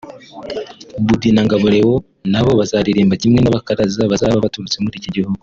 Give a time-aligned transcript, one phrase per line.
[1.05, 5.37] Budi na Ngabo Leonce na bo bazaririmba kimwe n’abakaraza bazaba baturutse muri iki gihugu